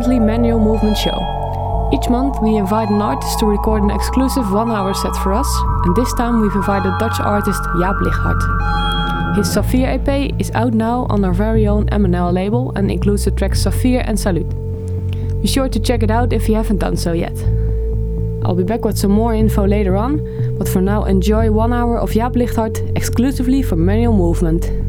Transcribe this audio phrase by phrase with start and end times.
[0.00, 1.90] Monthly Manual Movement Show.
[1.92, 5.46] Each month, we invite an artist to record an exclusive one hour set for us,
[5.84, 9.36] and this time we've invited Dutch artist Jaap Lichthart.
[9.36, 13.30] His Saphir EP is out now on our very own MNL label and includes the
[13.30, 14.48] tracks Saphir and Salute.
[15.42, 17.36] Be sure to check it out if you haven't done so yet.
[18.42, 21.98] I'll be back with some more info later on, but for now, enjoy one hour
[21.98, 24.79] of Jaap Lichthart exclusively for Manual Movement.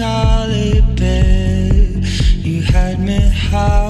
[0.00, 2.06] Dolly bed.
[2.46, 3.89] You had me howling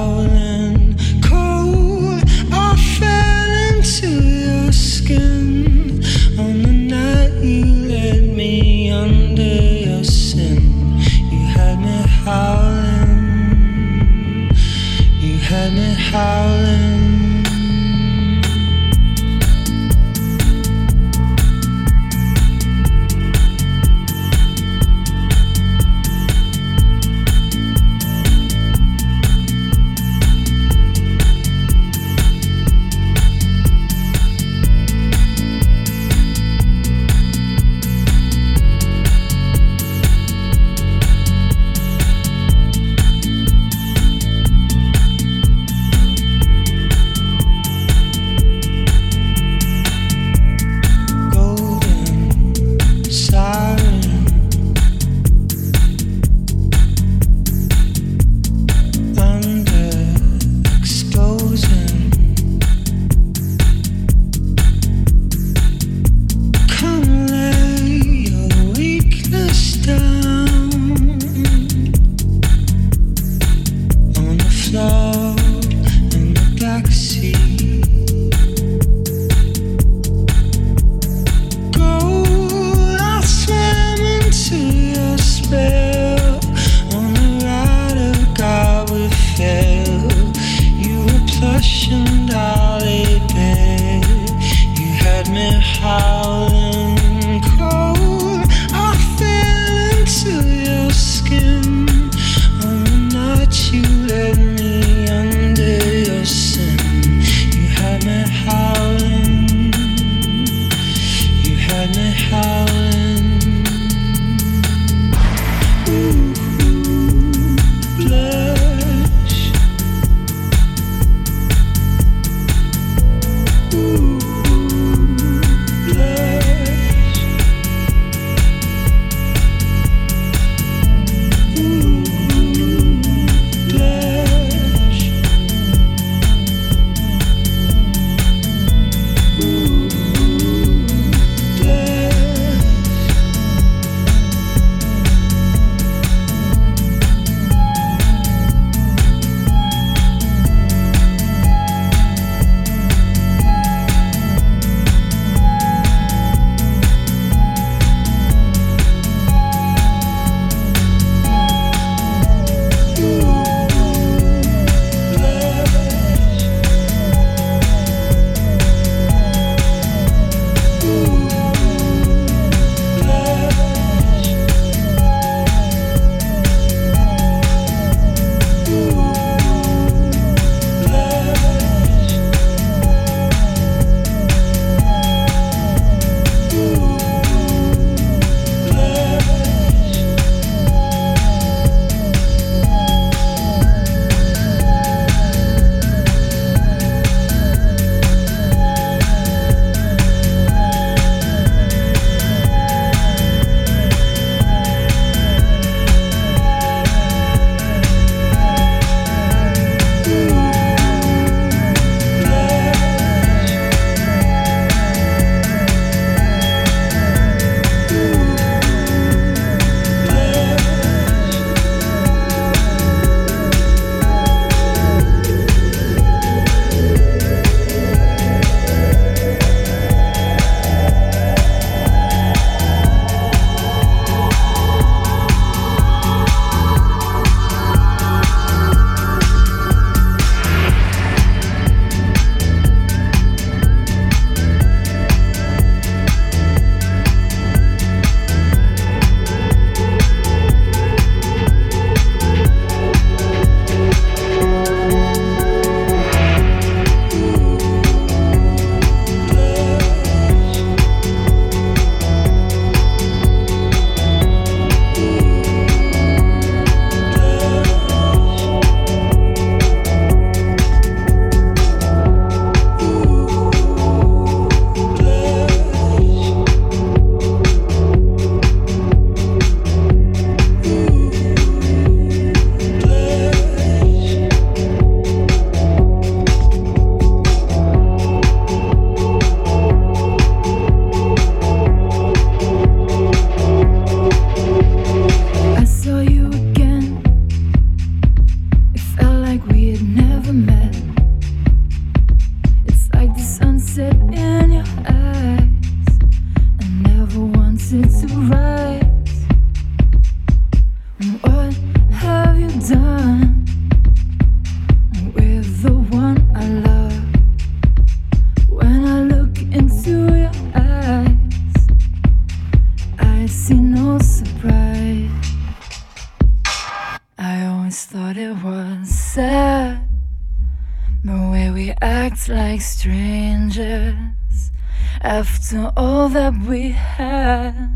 [335.02, 337.70] After all that we had,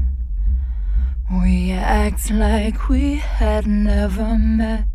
[1.30, 4.93] we act like we had never met.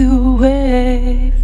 [0.00, 1.43] Won't have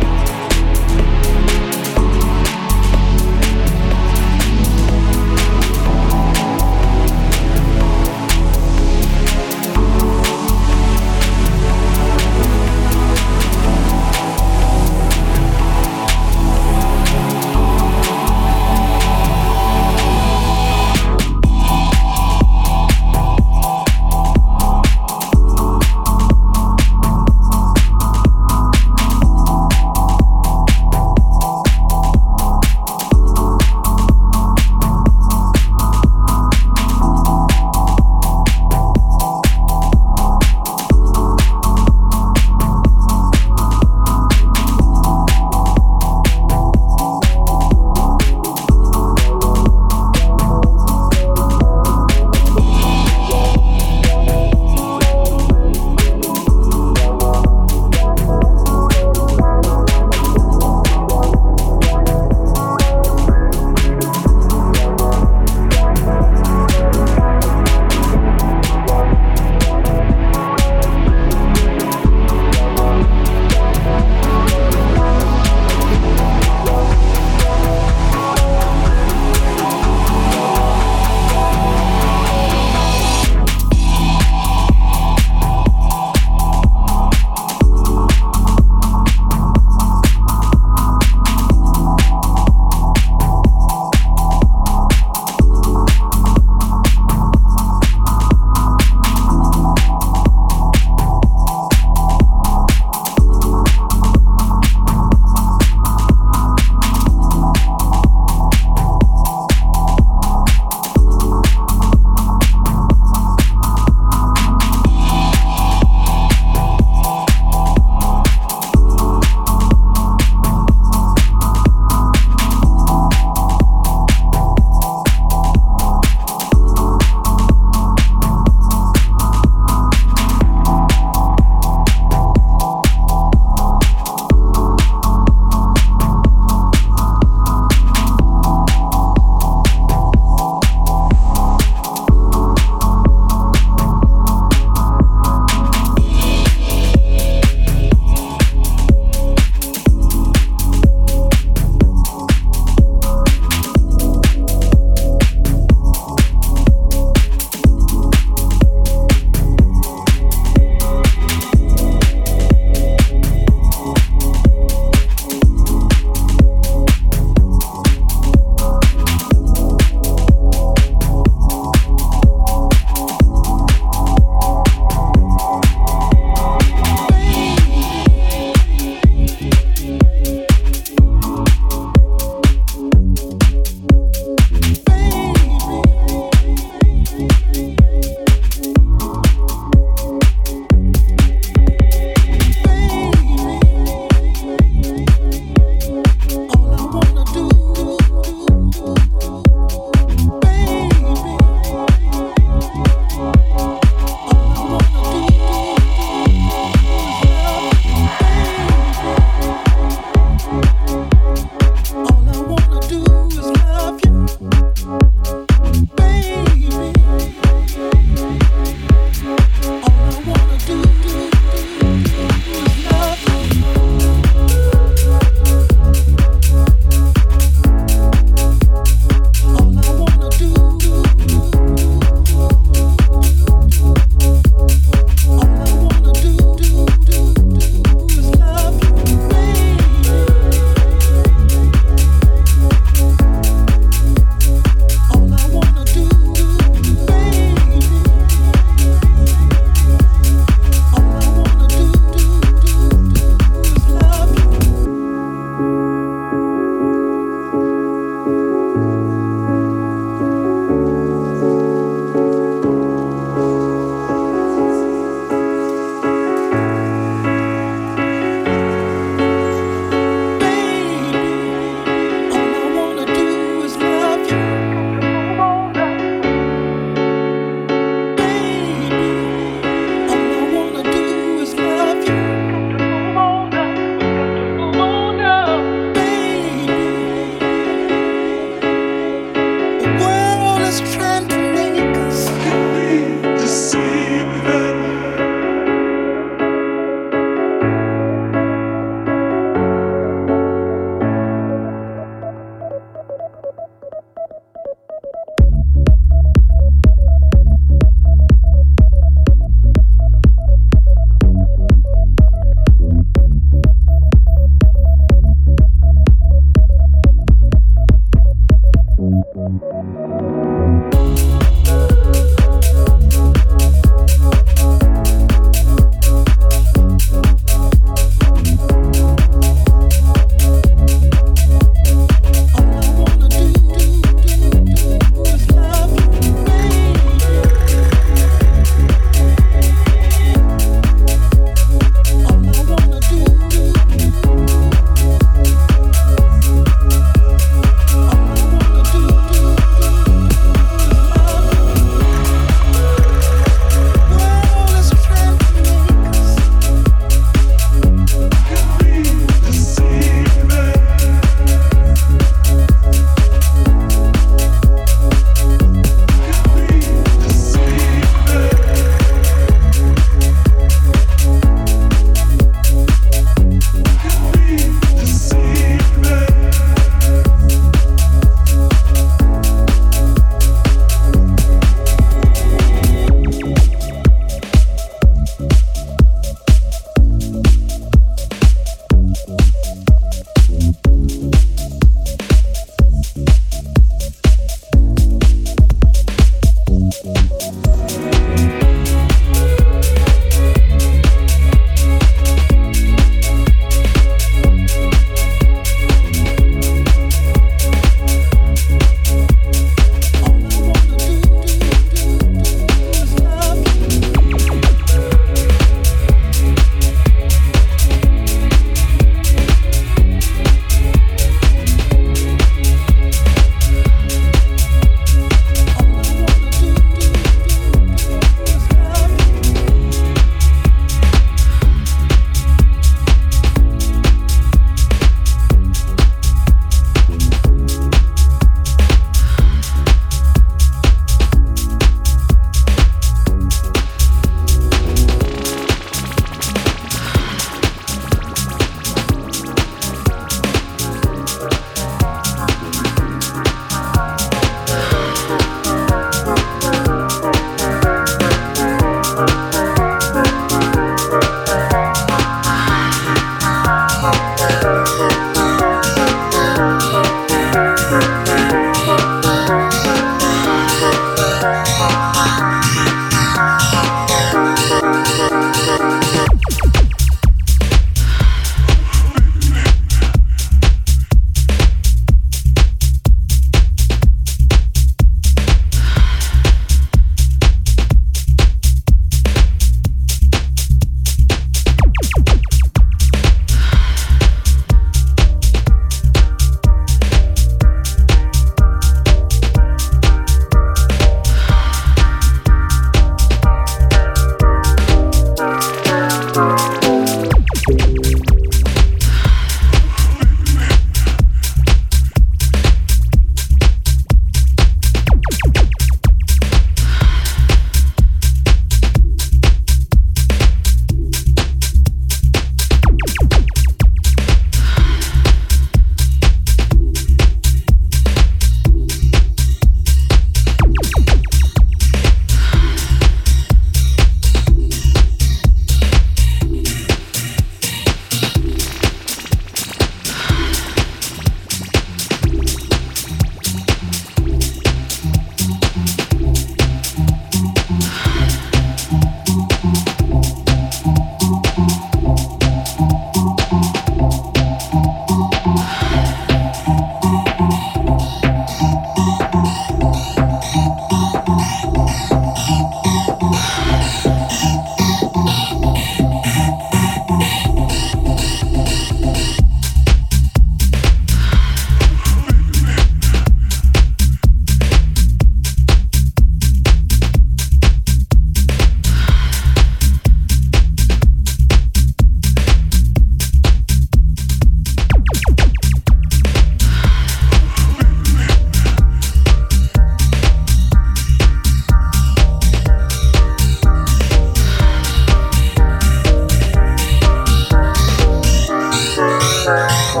[599.92, 600.00] You're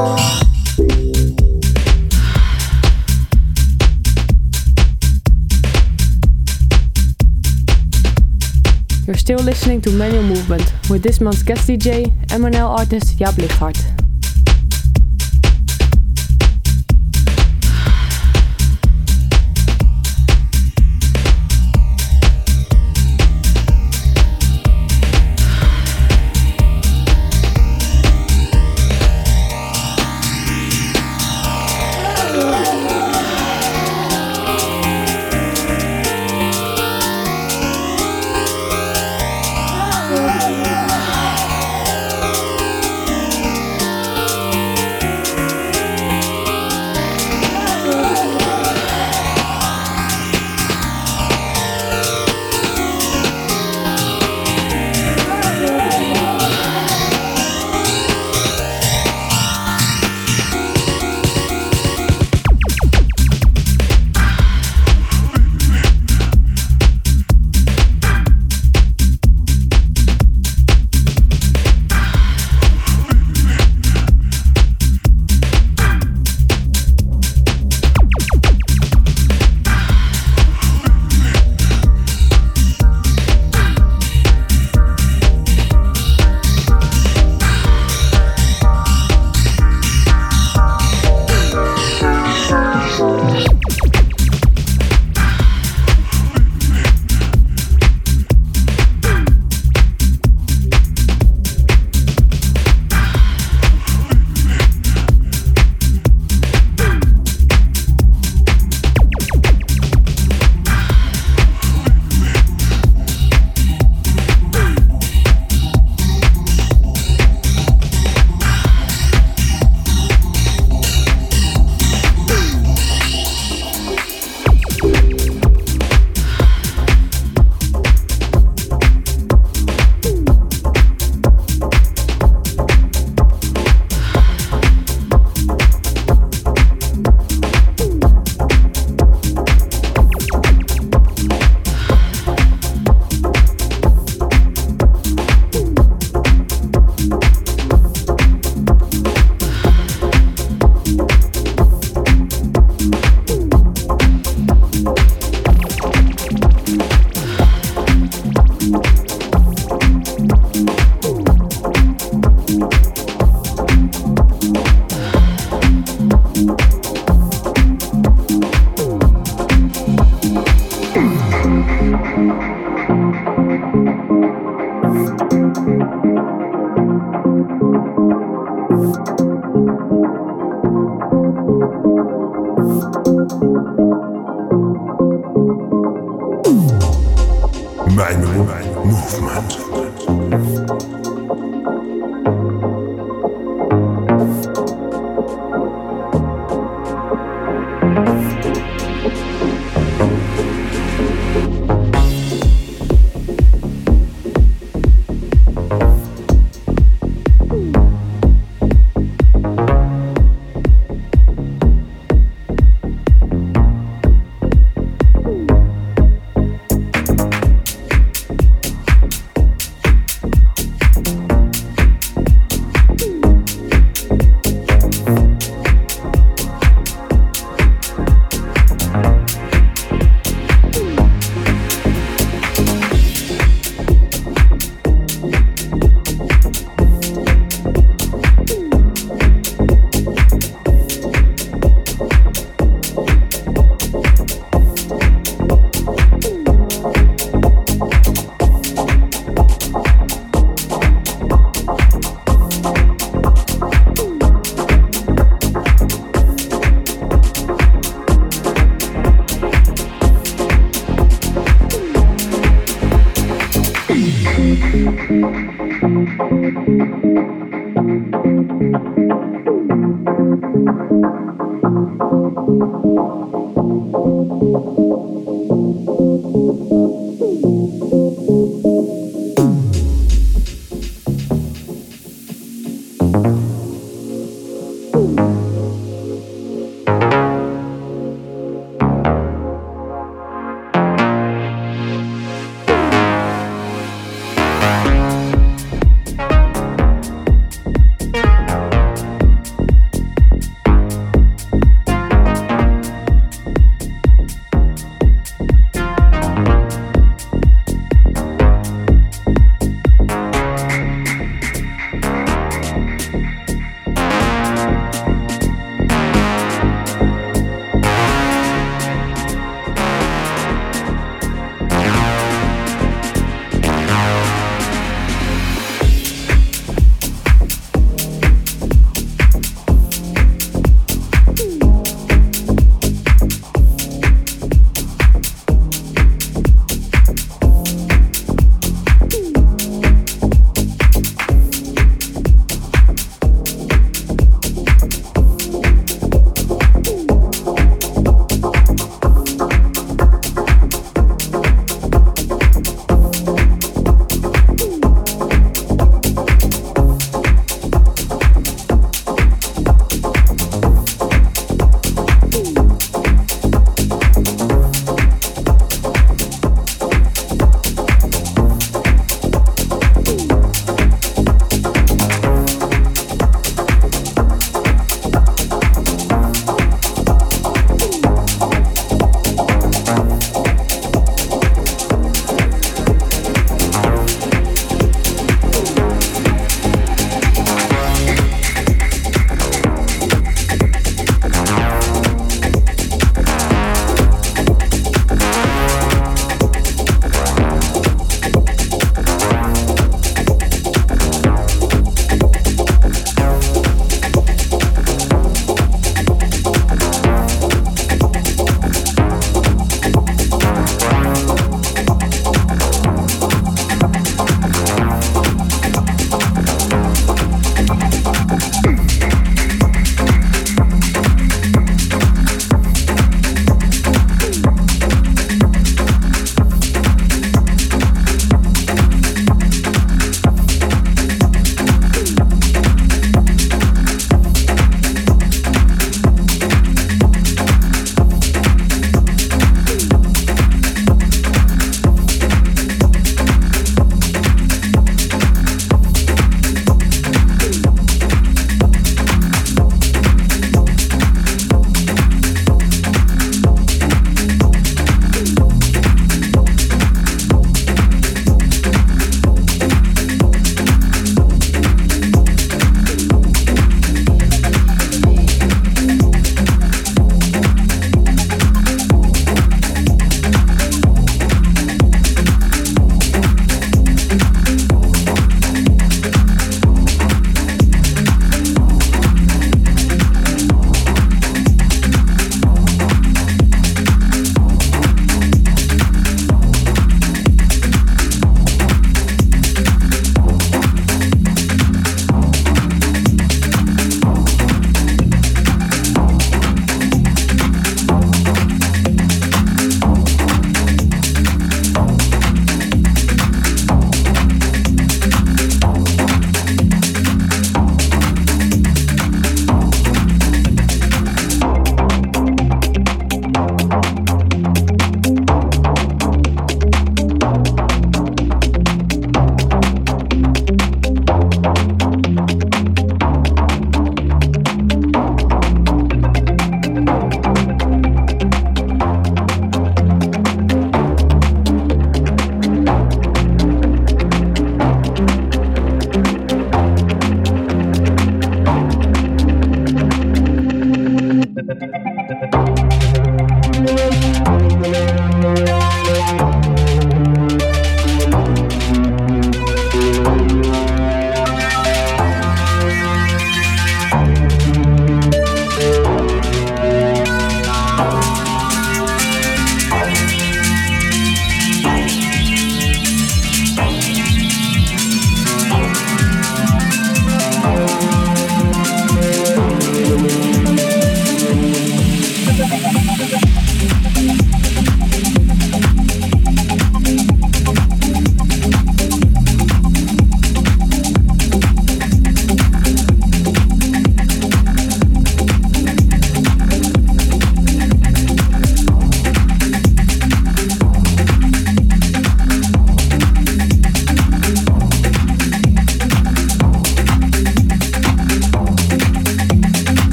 [9.16, 13.36] still listening to Manual Movement with this month's guest DJ, MNL artist Jaap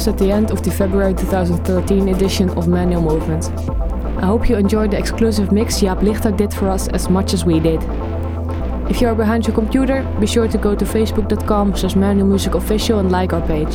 [0.00, 3.50] almost at the end of the February 2013 edition of Manual Movement.
[4.22, 7.44] I hope you enjoyed the exclusive mix Jaap Ligthart did for us as much as
[7.44, 7.82] we did.
[8.88, 13.12] If you are behind your computer, be sure to go to facebook.com slash manualmusicofficial and
[13.12, 13.74] like our page.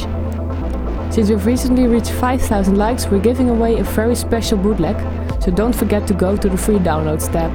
[1.13, 4.97] Since we've recently reached 5000 likes, we're giving away a very special bootleg,
[5.43, 7.53] so don't forget to go to the free downloads tab.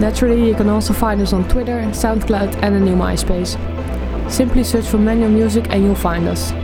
[0.00, 3.58] Naturally, you can also find us on Twitter, SoundCloud and a new MySpace.
[4.30, 6.54] Simply search for Manual Music and you'll find us.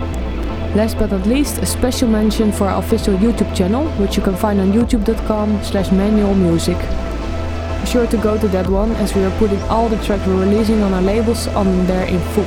[0.75, 4.37] Last but not least, a special mention for our official YouTube channel, which you can
[4.37, 6.79] find on youtube.com slash manualmusic.
[7.81, 10.39] Be sure to go to that one as we are putting all the tracks we're
[10.39, 12.45] releasing on our labels on there in full.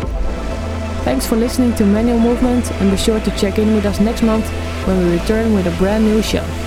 [1.03, 4.21] Thanks for listening to Manual Movement and be sure to check in with us next
[4.21, 4.47] month
[4.87, 6.62] when we return with a brand new show.